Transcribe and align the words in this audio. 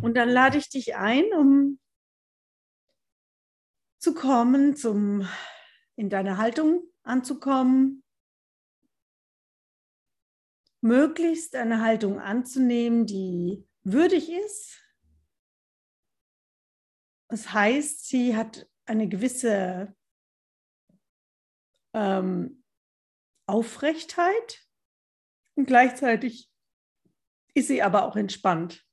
Und 0.00 0.14
dann 0.14 0.28
lade 0.28 0.58
ich 0.58 0.68
dich 0.68 0.96
ein, 0.96 1.24
um 1.32 1.78
zu 3.98 4.14
kommen, 4.14 4.74
zum 4.74 5.28
in 5.96 6.10
deine 6.10 6.38
Haltung 6.38 6.82
anzukommen, 7.02 8.02
möglichst 10.80 11.54
eine 11.54 11.80
Haltung 11.80 12.18
anzunehmen, 12.18 13.06
die 13.06 13.68
würdig 13.84 14.30
ist. 14.30 14.80
Das 17.28 17.52
heißt, 17.52 18.08
sie 18.08 18.36
hat 18.36 18.68
eine 18.84 19.08
gewisse 19.08 19.94
ähm, 21.94 22.64
Aufrechtheit 23.46 24.66
und 25.54 25.66
gleichzeitig 25.66 26.50
ist 27.54 27.68
sie 27.68 27.82
aber 27.82 28.04
auch 28.04 28.16
entspannt. 28.16 28.84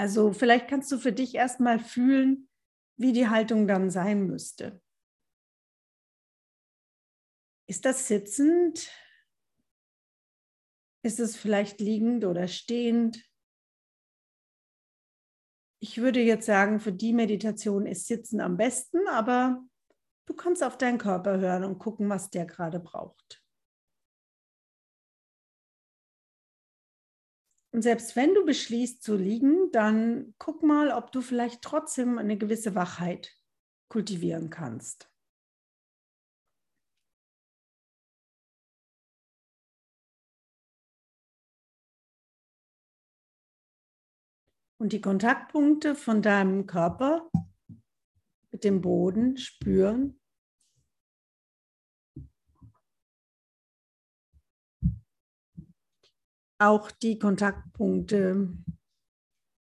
Also 0.00 0.32
vielleicht 0.32 0.66
kannst 0.66 0.90
du 0.92 0.96
für 0.96 1.12
dich 1.12 1.34
erstmal 1.34 1.78
fühlen, 1.78 2.48
wie 2.96 3.12
die 3.12 3.28
Haltung 3.28 3.68
dann 3.68 3.90
sein 3.90 4.26
müsste. 4.26 4.80
Ist 7.68 7.84
das 7.84 8.08
sitzend? 8.08 8.90
Ist 11.04 11.20
es 11.20 11.36
vielleicht 11.36 11.80
liegend 11.80 12.24
oder 12.24 12.48
stehend? 12.48 13.22
Ich 15.82 15.98
würde 15.98 16.22
jetzt 16.22 16.46
sagen, 16.46 16.80
für 16.80 16.94
die 16.94 17.12
Meditation 17.12 17.84
ist 17.84 18.06
Sitzen 18.06 18.40
am 18.40 18.56
besten, 18.56 19.06
aber 19.06 19.62
du 20.24 20.32
kannst 20.32 20.64
auf 20.64 20.78
deinen 20.78 20.96
Körper 20.96 21.38
hören 21.40 21.62
und 21.62 21.78
gucken, 21.78 22.08
was 22.08 22.30
der 22.30 22.46
gerade 22.46 22.80
braucht. 22.80 23.39
Und 27.72 27.82
selbst 27.82 28.16
wenn 28.16 28.34
du 28.34 28.44
beschließt 28.44 29.02
zu 29.02 29.16
liegen, 29.16 29.70
dann 29.72 30.34
guck 30.38 30.62
mal, 30.62 30.90
ob 30.90 31.12
du 31.12 31.20
vielleicht 31.20 31.62
trotzdem 31.62 32.18
eine 32.18 32.36
gewisse 32.36 32.74
Wachheit 32.74 33.36
kultivieren 33.88 34.50
kannst. 34.50 35.08
Und 44.78 44.92
die 44.92 45.00
Kontaktpunkte 45.00 45.94
von 45.94 46.22
deinem 46.22 46.66
Körper 46.66 47.30
mit 48.50 48.64
dem 48.64 48.80
Boden 48.80 49.36
spüren. 49.36 50.19
Auch 56.60 56.90
die 56.90 57.18
Kontaktpunkte 57.18 58.50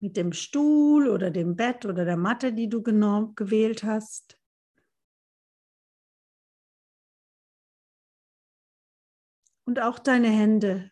mit 0.00 0.16
dem 0.16 0.32
Stuhl 0.32 1.08
oder 1.08 1.30
dem 1.30 1.56
Bett 1.56 1.86
oder 1.86 2.04
der 2.04 2.18
Matte, 2.18 2.52
die 2.52 2.68
du 2.68 2.82
gewählt 2.82 3.82
hast. 3.84 4.38
Und 9.66 9.80
auch 9.80 9.98
deine 9.98 10.28
Hände 10.28 10.90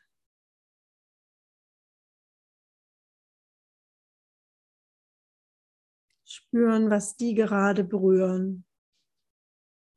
Spüren, 6.25 6.91
was 6.91 7.17
die 7.17 7.35
gerade 7.35 7.85
berühren. 7.85 8.65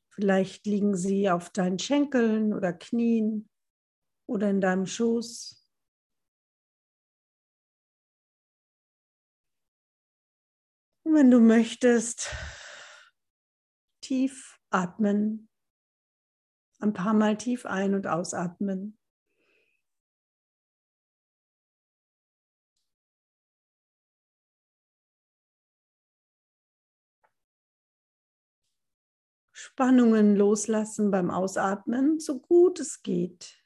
Vielleicht 0.10 0.66
liegen 0.66 0.96
sie 0.96 1.30
auf 1.30 1.50
deinen 1.50 1.78
Schenkeln 1.80 2.54
oder 2.54 2.74
Knien 2.74 3.50
oder 4.28 4.50
in 4.50 4.62
deinem 4.62 4.86
Schoß. 4.86 5.65
Und 11.06 11.14
wenn 11.14 11.30
du 11.30 11.40
möchtest, 11.40 12.32
tief 14.02 14.60
atmen, 14.72 15.50
ein 16.80 16.94
paar 16.94 17.14
Mal 17.14 17.38
tief 17.38 17.68
ein- 17.68 17.94
und 17.94 18.08
ausatmen. 18.08 18.98
Spannungen 29.52 30.36
loslassen 30.36 31.12
beim 31.12 31.30
Ausatmen, 31.30 32.20
so 32.20 32.40
gut 32.40 32.80
es 32.80 33.04
geht. 33.04 33.65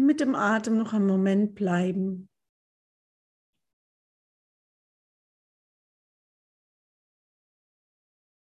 Mit 0.00 0.20
dem 0.20 0.34
Atem 0.34 0.78
noch 0.78 0.92
einen 0.92 1.06
Moment 1.06 1.54
bleiben. 1.54 2.30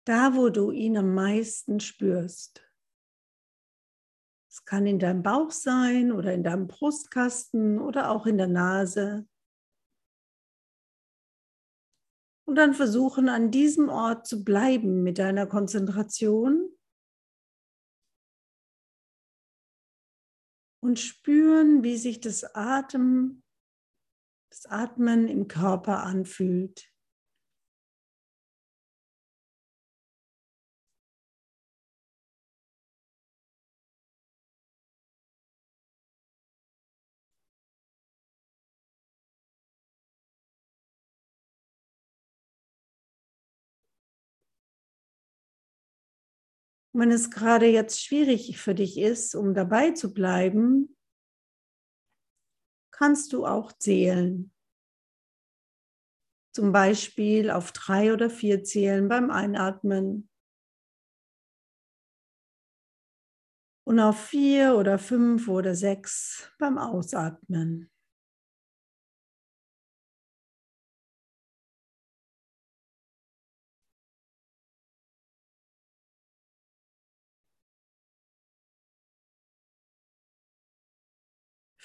da, 0.09 0.35
wo 0.35 0.49
du 0.49 0.71
ihn 0.71 0.97
am 0.97 1.13
meisten 1.13 1.79
spürst. 1.79 2.67
Es 4.49 4.65
kann 4.65 4.87
in 4.87 4.97
deinem 4.97 5.21
Bauch 5.21 5.51
sein 5.51 6.11
oder 6.11 6.33
in 6.33 6.43
deinem 6.43 6.65
Brustkasten 6.65 7.79
oder 7.79 8.09
auch 8.09 8.25
in 8.25 8.39
der 8.39 8.47
Nase. 8.47 9.27
Und 12.47 12.55
dann 12.55 12.73
versuchen, 12.73 13.29
an 13.29 13.51
diesem 13.51 13.89
Ort 13.89 14.25
zu 14.25 14.43
bleiben 14.43 15.03
mit 15.03 15.19
deiner 15.19 15.45
Konzentration. 15.45 16.75
Und 20.81 20.99
spüren, 20.99 21.83
wie 21.83 21.97
sich 21.97 22.21
das 22.21 22.55
Atem, 22.55 23.43
das 24.49 24.65
Atmen 24.65 25.27
im 25.27 25.47
Körper 25.47 26.03
anfühlt. 26.03 26.89
Wenn 46.99 47.11
es 47.11 47.31
gerade 47.31 47.65
jetzt 47.65 48.03
schwierig 48.03 48.57
für 48.59 48.75
dich 48.75 48.97
ist, 48.97 49.35
um 49.35 49.53
dabei 49.53 49.91
zu 49.91 50.13
bleiben, 50.13 50.95
kannst 52.91 53.33
du 53.33 53.45
auch 53.45 53.71
zählen. 53.71 54.53
Zum 56.53 56.71
Beispiel 56.71 57.51
auf 57.51 57.71
drei 57.71 58.11
oder 58.11 58.29
vier 58.29 58.63
zählen 58.63 59.07
beim 59.07 59.31
Einatmen. 59.31 60.29
Und 63.85 63.99
auf 63.99 64.19
vier 64.19 64.75
oder 64.75 64.99
fünf 64.99 65.47
oder 65.47 65.75
sechs 65.75 66.51
beim 66.59 66.77
Ausatmen. 66.77 67.89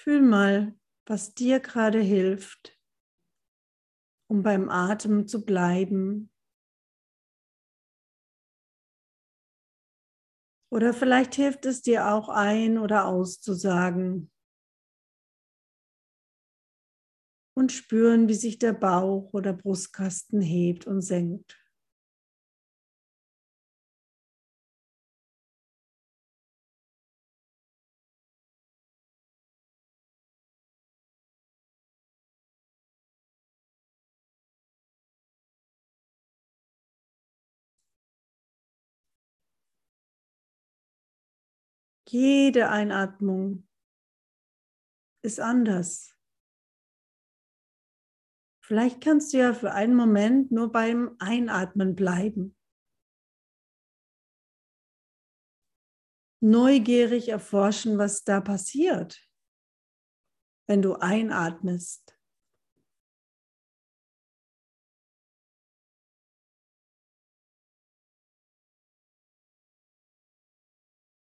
Fühl 0.05 0.21
mal, 0.21 0.77
was 1.07 1.33
dir 1.33 1.59
gerade 1.59 1.99
hilft, 1.99 2.79
um 4.29 4.43
beim 4.43 4.69
Atem 4.69 5.25
zu 5.27 5.43
bleiben. 5.43 6.29
Oder 10.71 10.93
vielleicht 10.93 11.33
hilft 11.33 11.65
es 11.65 11.81
dir 11.81 12.13
auch 12.13 12.29
ein- 12.29 12.77
oder 12.77 13.07
auszusagen. 13.07 14.29
Und 17.55 17.71
spüren, 17.71 18.29
wie 18.29 18.35
sich 18.35 18.59
der 18.59 18.73
Bauch 18.73 19.33
oder 19.33 19.53
Brustkasten 19.53 20.39
hebt 20.39 20.85
und 20.85 21.01
senkt. 21.01 21.64
Jede 42.17 42.69
Einatmung 42.69 43.67
ist 45.21 45.41
anders. 45.41 46.17
Vielleicht 48.63 49.01
kannst 49.01 49.33
du 49.33 49.39
ja 49.39 49.53
für 49.53 49.73
einen 49.73 49.97
Moment 49.97 50.49
nur 50.49 50.71
beim 50.71 51.17
Einatmen 51.19 51.93
bleiben. 51.93 52.57
Neugierig 56.41 57.27
erforschen, 57.27 57.97
was 57.97 58.23
da 58.23 58.39
passiert, 58.39 59.19
wenn 60.69 60.81
du 60.81 60.93
einatmest. 60.93 62.04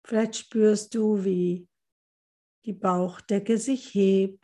Vielleicht 0.07 0.37
spürst 0.37 0.95
du, 0.95 1.25
wie 1.25 1.67
die 2.65 2.71
Bauchdecke 2.71 3.57
sich 3.57 3.93
hebt. 3.93 4.39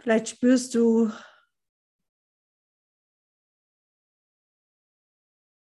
Vielleicht 0.00 0.28
spürst 0.28 0.76
du 0.76 1.10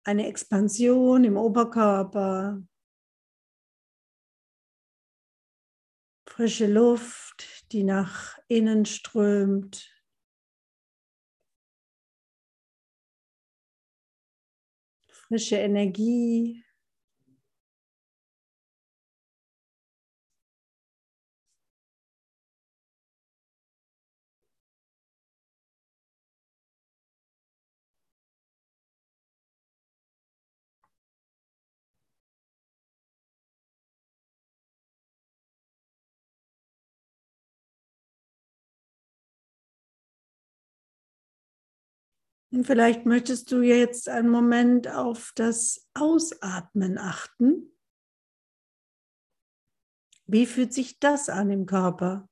eine 0.03 0.25
Expansion 0.25 1.24
im 1.24 1.38
Oberkörper, 1.38 2.63
frische 6.27 6.65
Luft, 6.65 7.71
die 7.71 7.83
nach 7.83 8.39
innen 8.47 8.86
strömt. 8.86 9.90
Frische 15.31 15.56
Energie. 15.56 16.62
Und 42.51 42.65
vielleicht 42.65 43.06
möchtest 43.06 43.50
du 43.51 43.62
jetzt 43.62 44.09
einen 44.09 44.30
Moment 44.30 44.89
auf 44.89 45.31
das 45.36 45.89
Ausatmen 45.94 46.98
achten. 46.98 47.71
Wie 50.25 50.45
fühlt 50.45 50.74
sich 50.74 51.00
das 51.00 51.30
an 51.30 51.50
im 51.50 51.65
Körper? 51.65 52.30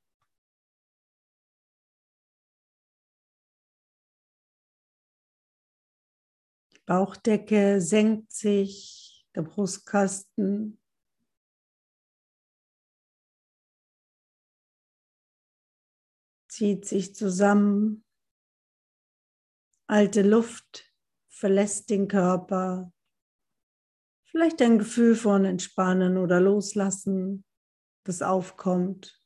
Die 6.72 6.80
Bauchdecke 6.84 7.80
senkt 7.80 8.32
sich, 8.32 9.26
der 9.34 9.42
Brustkasten 9.42 10.78
zieht 16.48 16.84
sich 16.84 17.14
zusammen. 17.14 18.04
Alte 19.90 20.22
Luft 20.22 20.88
verlässt 21.26 21.90
den 21.90 22.06
Körper. 22.06 22.92
Vielleicht 24.22 24.62
ein 24.62 24.78
Gefühl 24.78 25.16
von 25.16 25.44
Entspannen 25.44 26.16
oder 26.16 26.38
Loslassen, 26.38 27.44
das 28.04 28.22
aufkommt. 28.22 29.19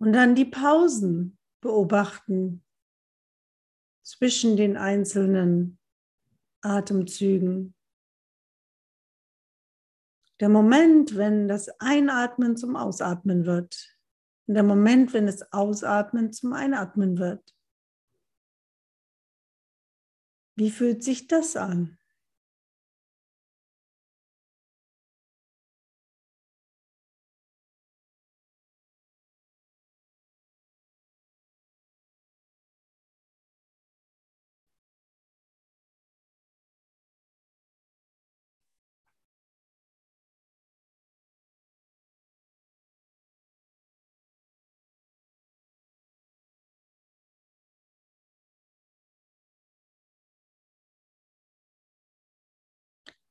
Und 0.00 0.14
dann 0.14 0.34
die 0.34 0.46
Pausen 0.46 1.38
beobachten 1.60 2.64
zwischen 4.02 4.56
den 4.56 4.78
einzelnen 4.78 5.78
Atemzügen. 6.62 7.74
Der 10.40 10.48
Moment, 10.48 11.16
wenn 11.16 11.48
das 11.48 11.68
Einatmen 11.80 12.56
zum 12.56 12.76
Ausatmen 12.76 13.44
wird. 13.44 13.94
Und 14.46 14.54
der 14.54 14.62
Moment, 14.62 15.12
wenn 15.12 15.26
das 15.26 15.52
Ausatmen 15.52 16.32
zum 16.32 16.54
Einatmen 16.54 17.18
wird. 17.18 17.54
Wie 20.56 20.70
fühlt 20.70 21.04
sich 21.04 21.26
das 21.26 21.56
an? 21.56 21.99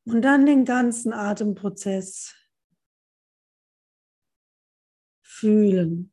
Und 0.10 0.24
dann 0.24 0.48
den 0.48 0.66
ganzen 0.66 1.14
Atemprozess 1.14 2.34
fühlen 5.22 6.12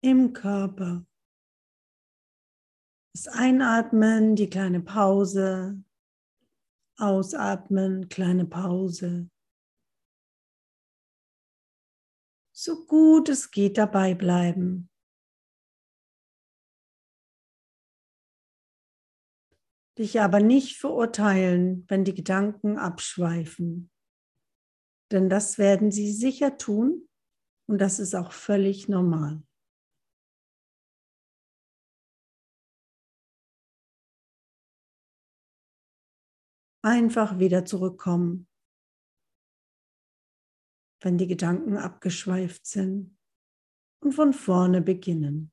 im 0.00 0.32
Körper. 0.32 1.06
Das 3.14 3.28
Einatmen, 3.28 4.34
die 4.34 4.50
kleine 4.50 4.80
Pause. 4.80 5.80
Ausatmen, 6.96 8.08
kleine 8.08 8.46
Pause. 8.46 9.30
So 12.50 12.84
gut 12.84 13.28
es 13.28 13.52
geht 13.52 13.78
dabei 13.78 14.14
bleiben. 14.14 14.90
Dich 20.00 20.18
aber 20.18 20.40
nicht 20.40 20.78
verurteilen, 20.78 21.84
wenn 21.88 22.04
die 22.04 22.14
Gedanken 22.14 22.78
abschweifen. 22.78 23.90
Denn 25.12 25.28
das 25.28 25.58
werden 25.58 25.92
sie 25.92 26.10
sicher 26.10 26.56
tun 26.56 27.06
und 27.68 27.78
das 27.78 27.98
ist 27.98 28.14
auch 28.14 28.32
völlig 28.32 28.88
normal. 28.88 29.42
Einfach 36.82 37.38
wieder 37.38 37.66
zurückkommen, 37.66 38.48
wenn 41.02 41.18
die 41.18 41.26
Gedanken 41.26 41.76
abgeschweift 41.76 42.64
sind 42.64 43.18
und 44.02 44.12
von 44.12 44.32
vorne 44.32 44.80
beginnen. 44.80 45.52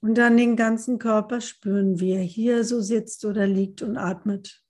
Und 0.00 0.18
dann 0.18 0.36
den 0.36 0.56
ganzen 0.56 0.98
Körper 0.98 1.40
spüren, 1.40 2.00
wie 2.00 2.12
er 2.12 2.22
hier 2.22 2.64
so 2.64 2.80
sitzt 2.80 3.24
oder 3.24 3.46
liegt 3.46 3.82
und 3.82 3.96
atmet. 3.96 4.62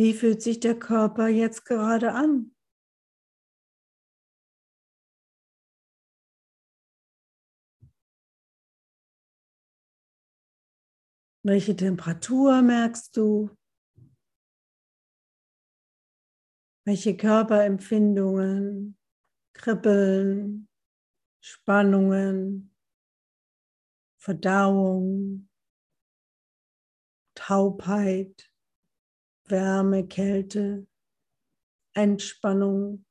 Wie 0.00 0.14
fühlt 0.14 0.40
sich 0.40 0.60
der 0.60 0.78
Körper 0.78 1.28
jetzt 1.28 1.66
gerade 1.66 2.12
an? 2.12 2.52
Welche 11.42 11.74
Temperatur 11.74 12.60
merkst 12.60 13.16
du? 13.16 13.50
Welche 16.84 17.16
Körperempfindungen, 17.16 18.98
Kribbeln, 19.54 20.68
Spannungen, 21.42 22.74
Verdauung, 24.18 25.48
Taubheit, 27.34 28.52
Wärme, 29.44 30.06
Kälte, 30.06 30.86
Entspannung. 31.94 33.06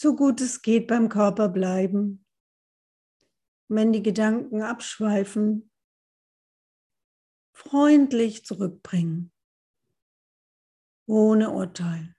So 0.00 0.16
gut 0.16 0.40
es 0.40 0.62
geht 0.62 0.86
beim 0.86 1.10
Körper 1.10 1.50
bleiben. 1.50 2.24
Wenn 3.68 3.92
die 3.92 4.02
Gedanken 4.02 4.62
abschweifen, 4.62 5.70
freundlich 7.52 8.46
zurückbringen, 8.46 9.30
ohne 11.06 11.50
Urteil. 11.50 12.16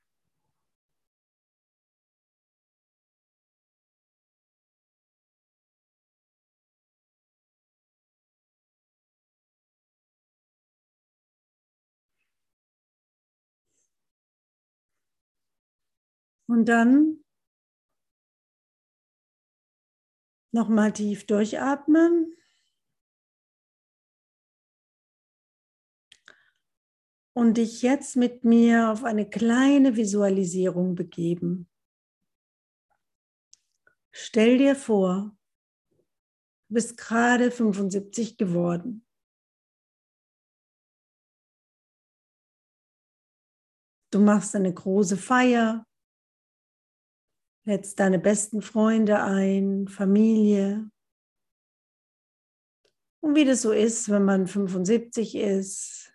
Und 16.48 16.66
dann 16.66 17.21
Nochmal 20.52 20.92
tief 20.92 21.26
durchatmen. 21.26 22.36
Und 27.34 27.58
dich 27.58 27.82
jetzt 27.82 28.18
mit 28.18 28.44
mir 28.44 28.92
auf 28.92 29.06
eine 29.06 29.30
kleine 29.30 29.96
Visualisierung 29.96 30.96
begeben. 30.96 31.70
Stell 34.12 34.58
dir 34.58 34.76
vor, 34.76 35.38
du 36.68 36.74
bist 36.74 36.98
gerade 36.98 37.50
75 37.50 38.38
geworden. 38.38 39.06
Du 44.12 44.20
machst 44.20 44.54
eine 44.58 44.74
große 44.74 45.16
Feier 45.16 45.88
Lädst 47.64 48.00
deine 48.00 48.18
besten 48.18 48.62
Freunde 48.62 49.22
ein, 49.22 49.88
Familie. 49.88 50.90
Und 53.22 53.36
wie 53.36 53.46
das 53.46 53.62
so 53.62 53.72
ist, 53.72 54.10
wenn 54.10 54.26
man 54.26 54.48
75 54.48 55.36
ist, 55.36 56.12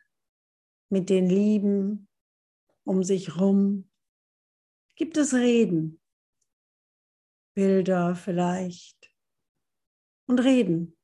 mit 0.89 1.09
den 1.09 1.29
Lieben 1.29 2.09
um 2.85 3.03
sich 3.05 3.37
rum, 3.37 3.89
gibt 4.97 5.17
es 5.17 5.35
Reden, 5.35 6.01
Bilder 7.55 8.17
vielleicht 8.17 9.15
und 10.27 10.41
Reden. 10.41 10.97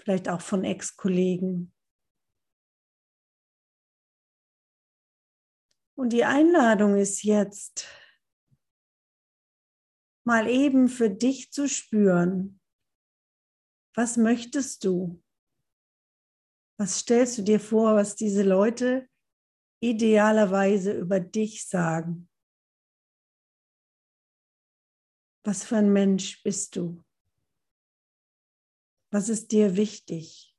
Vielleicht 0.00 0.28
auch 0.28 0.40
von 0.40 0.64
Ex-Kollegen. 0.64 1.74
Und 5.98 6.12
die 6.12 6.24
Einladung 6.24 6.94
ist 6.96 7.24
jetzt, 7.24 7.88
mal 10.24 10.46
eben 10.48 10.88
für 10.88 11.10
dich 11.10 11.50
zu 11.50 11.68
spüren, 11.68 12.60
was 13.96 14.16
möchtest 14.16 14.84
du? 14.84 15.20
Was 16.78 17.00
stellst 17.00 17.38
du 17.38 17.42
dir 17.42 17.58
vor, 17.58 17.96
was 17.96 18.14
diese 18.14 18.44
Leute 18.44 19.08
idealerweise 19.80 20.92
über 20.92 21.18
dich 21.18 21.66
sagen? 21.66 22.30
Was 25.44 25.64
für 25.64 25.78
ein 25.78 25.92
Mensch 25.92 26.44
bist 26.44 26.76
du? 26.76 27.02
Was 29.10 29.28
ist 29.28 29.50
dir 29.50 29.74
wichtig? 29.74 30.56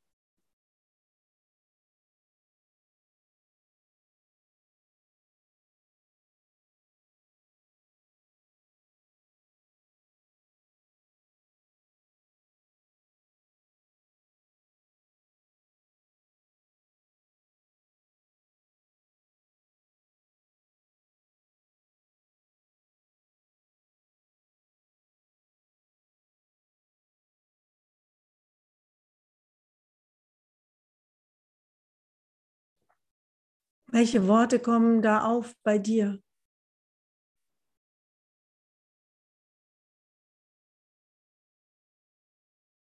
Welche 33.91 34.27
Worte 34.27 34.59
kommen 34.59 35.01
da 35.01 35.23
auf 35.23 35.55
bei 35.63 35.79
dir? 35.79 36.21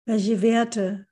Welche 0.06 0.40
Werte? 0.40 1.06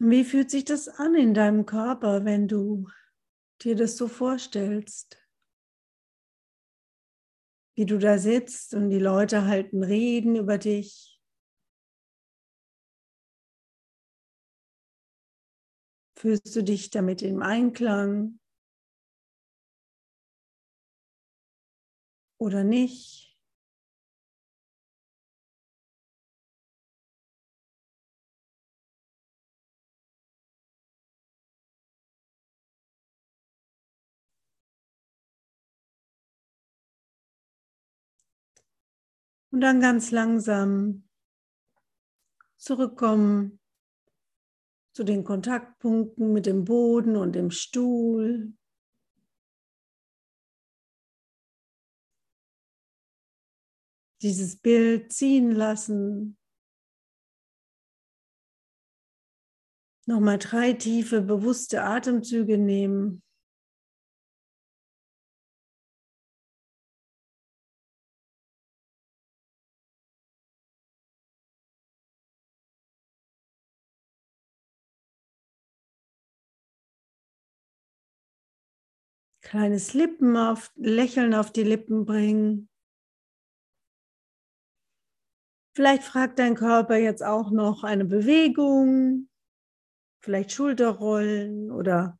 Wie 0.00 0.22
fühlt 0.22 0.52
sich 0.52 0.64
das 0.64 0.86
an 0.86 1.16
in 1.16 1.34
deinem 1.34 1.66
Körper, 1.66 2.24
wenn 2.24 2.46
du 2.46 2.86
dir 3.62 3.76
das 3.76 3.96
so 3.96 4.08
vorstellst, 4.08 5.18
wie 7.76 7.86
du 7.86 7.98
da 7.98 8.18
sitzt 8.18 8.74
und 8.74 8.90
die 8.90 8.98
Leute 8.98 9.46
halten 9.46 9.84
Reden 9.84 10.36
über 10.36 10.58
dich. 10.58 11.20
Fühlst 16.16 16.56
du 16.56 16.64
dich 16.64 16.90
damit 16.90 17.22
im 17.22 17.42
Einklang 17.42 18.40
oder 22.38 22.64
nicht? 22.64 23.27
Und 39.58 39.62
dann 39.62 39.80
ganz 39.80 40.12
langsam 40.12 41.08
zurückkommen 42.58 43.58
zu 44.92 45.02
den 45.02 45.24
Kontaktpunkten 45.24 46.32
mit 46.32 46.46
dem 46.46 46.64
Boden 46.64 47.16
und 47.16 47.32
dem 47.32 47.50
Stuhl. 47.50 48.52
Dieses 54.22 54.60
Bild 54.60 55.12
ziehen 55.12 55.50
lassen. 55.50 56.38
Nochmal 60.06 60.38
drei 60.38 60.72
tiefe, 60.72 61.20
bewusste 61.20 61.82
Atemzüge 61.82 62.58
nehmen. 62.58 63.24
Kleines 79.48 79.94
Lippen 79.94 80.36
auf, 80.36 80.70
Lächeln 80.76 81.32
auf 81.32 81.50
die 81.50 81.62
Lippen 81.62 82.04
bringen. 82.04 82.68
Vielleicht 85.74 86.02
fragt 86.02 86.38
dein 86.38 86.54
Körper 86.54 86.96
jetzt 86.96 87.22
auch 87.22 87.50
noch 87.50 87.82
eine 87.82 88.04
Bewegung, 88.04 89.30
vielleicht 90.22 90.52
Schulterrollen 90.52 91.70
oder 91.70 92.18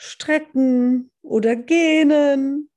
Strecken 0.00 1.10
oder 1.20 1.56
Gähnen 1.56 2.70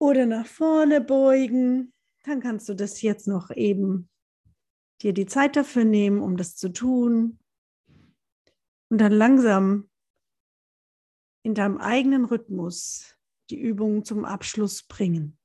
oder 0.00 0.24
nach 0.24 0.46
vorne 0.46 1.02
beugen. 1.02 1.92
Dann 2.24 2.40
kannst 2.40 2.70
du 2.70 2.74
das 2.74 3.02
jetzt 3.02 3.28
noch 3.28 3.50
eben 3.50 4.08
dir 5.02 5.12
die 5.12 5.26
Zeit 5.26 5.56
dafür 5.56 5.84
nehmen, 5.84 6.22
um 6.22 6.38
das 6.38 6.56
zu 6.56 6.72
tun. 6.72 7.38
Und 8.88 8.98
dann 8.98 9.12
langsam 9.12 9.90
in 11.46 11.54
deinem 11.54 11.78
eigenen 11.78 12.24
Rhythmus 12.24 13.16
die 13.50 13.60
Übung 13.60 14.04
zum 14.04 14.24
Abschluss 14.24 14.82
bringen. 14.82 15.35